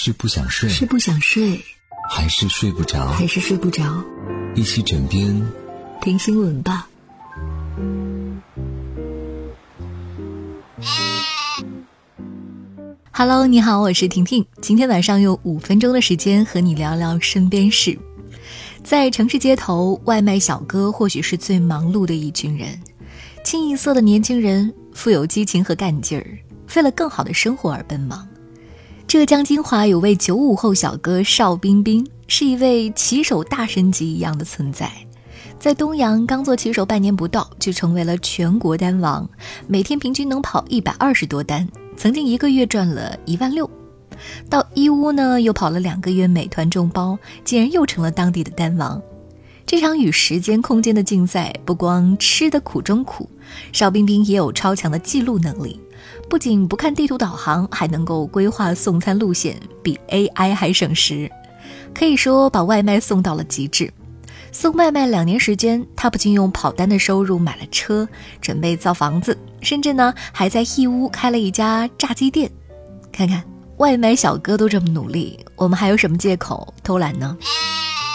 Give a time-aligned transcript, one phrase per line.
[0.00, 1.60] 是不想睡，是不想睡，
[2.08, 3.08] 还是睡不着？
[3.08, 3.82] 还是睡不着？
[4.54, 5.44] 一起枕边
[6.00, 6.88] 听新闻吧。
[13.10, 14.46] Hello，你好，我是婷婷。
[14.62, 17.98] 今天晚上用五分钟的时间和你聊聊身边事。
[18.84, 22.80] 在城市街头，外卖小哥或许是最忙碌的一群人，
[23.42, 26.38] 清一色的年轻人，富有激情和干劲儿，
[26.76, 28.28] 为了更好的生活而奔忙。
[29.08, 34.92] 浙江金华有位九五后小哥邵冰冰，是一位骑手大神级一样的存在。
[35.58, 39.26] 在东阳刚做骑手半年不到，就成为了全国单王，
[39.66, 41.66] 每天平均能跑一百二十多单，
[41.96, 43.68] 曾经一个月赚了一万六。
[44.50, 49.00] 到义乌呢，又跑了两个月美团众包，竟然又成了当地的单王。
[49.64, 53.26] 这场与时间、空间的竞赛，不光吃的苦中苦，
[53.72, 55.80] 邵冰冰也有超强的记录能力。
[56.28, 61.30] 不仅不看地图导航，还能够规划送餐路线，比 AI 还省时，
[61.94, 63.92] 可以说把外卖送到了极致。
[64.50, 68.08] 送外卖两年时间，他不仅用跑单的收入买了车，
[68.40, 72.50] 准备造房子，甚至呢还在义乌开了一家炸鸡店。
[73.12, 73.42] 看看
[73.76, 77.36] 外卖小哥都这么努力，我们还有什么借口偷懒呢？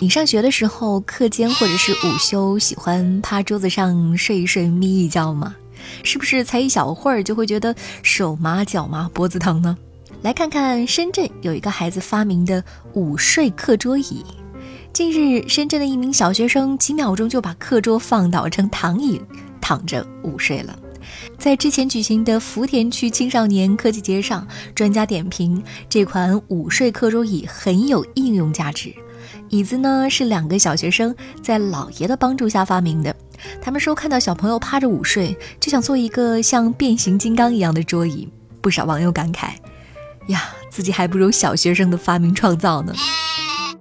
[0.00, 5.56] 你上学的时候，课间或者是午休，喜欢趴桌子上睡一睡、眯一觉吗？
[6.02, 9.76] 是不是才一小会儿就会觉得手麻、脚麻、脖子疼呢？
[10.22, 12.62] 来看看深圳有一个孩子发明的
[12.94, 14.24] 午睡课桌椅。
[14.92, 19.20] 近日，深圳的一名小学生几秒钟就把课桌放倒成躺椅，
[19.60, 20.76] 躺着午睡了。
[21.38, 28.92] 在之前举行的福田区青少年科技节上，专家点评这款午睡课桌椅很有应用价值。
[29.50, 33.14] 椅子呢是两个小学生在姥爷的帮助下发明的。
[33.60, 38.28] 他们说看到小朋友趴着午睡，就想做一个像变形金刚一样的桌椅。
[38.60, 39.50] 不少网友感慨：
[40.26, 42.92] 呀，自己还不如小学生的发明创造呢。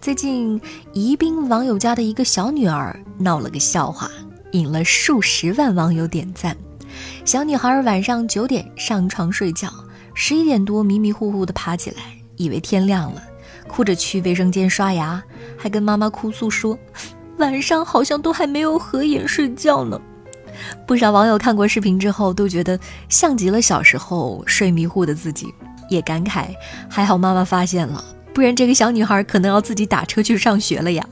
[0.00, 0.60] 最近，
[0.92, 4.10] 宜宾网友家的一个小女儿闹了个笑话，
[4.52, 6.56] 引了数十万网友点赞。
[7.24, 9.72] 小女孩晚上九点上床睡觉，
[10.14, 11.98] 十一点多迷迷糊糊的爬起来，
[12.36, 13.22] 以为天亮了，
[13.68, 15.22] 哭着去卫生间刷牙，
[15.56, 16.76] 还跟妈妈哭诉说。
[17.42, 20.00] 晚上好像都还没有合眼睡觉呢，
[20.86, 25.52] 不少网友看过视频之后都觉得像极了小时候睡迷糊的自己，
[25.90, 26.50] 也感慨
[26.88, 31.04] 还好妈妈发现了，不然这个小女孩可能要自己打车去上学了呀。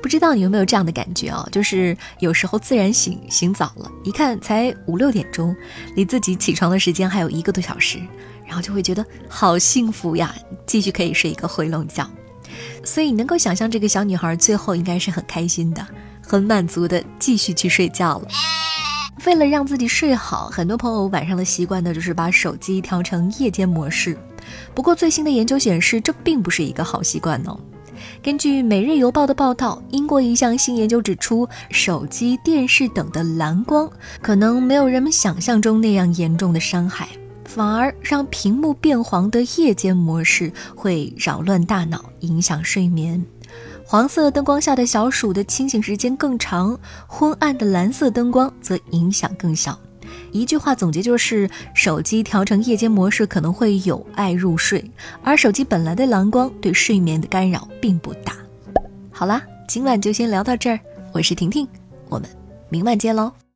[0.00, 1.44] 不知道你有没有这样的感觉啊？
[1.50, 5.56] 就是有时候自然醒，醒早了，一看才五六点钟，
[5.96, 7.98] 离自己起床的时间还有一个多小时，
[8.46, 10.32] 然后就会觉得好幸福呀，
[10.66, 12.08] 继续可以睡一个回笼觉。
[12.88, 15.86] 所以能够想象，这个小女孩最后应该是很开心的，
[16.26, 18.28] 很满足的，继续去睡觉了。
[19.26, 24.16] 为了让自己睡好，很多朋友晚上的习惯呢，就是把手机调成夜间模式。
[24.74, 27.60] 不过最新的研究显示，这并不是一个好习惯哦。
[28.22, 33.86] 根据《每日邮报》的报道，英国一项新研究指出，手机、电视等的蓝光
[34.22, 37.06] 可能没有人们想象中那样严重的伤害。
[37.48, 43.24] 反而让屏幕变黄的夜间模式会扰乱大脑，影响睡眠。
[43.86, 49.76] 黄色灯光下的小鼠的清醒时间更长，昏暗的蓝色灯光则影响更小。
[50.30, 54.84] 一句话总结就是：手机调成夜间模式可能会有碍入睡，
[55.24, 58.36] 而手机本来的蓝光对睡眠的干扰并不大。
[59.10, 60.78] 好啦，今晚就先聊到这儿，
[61.12, 61.66] 我是婷婷，
[62.10, 62.28] 我们
[62.68, 63.47] 明晚见喽。